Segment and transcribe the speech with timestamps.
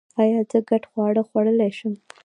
[0.21, 1.93] ایا زه ګډ خواړه خوړلی شم؟